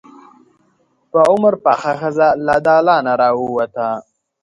په 1.11 1.19
عمر 1.29 1.53
پخه 1.63 1.91
ښځه 2.01 2.27
له 2.45 2.55
دالانه 2.65 3.13
راووته. 3.21 3.87